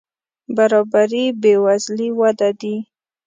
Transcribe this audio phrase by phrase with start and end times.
[0.55, 2.75] برابري بې وزلي وده دي.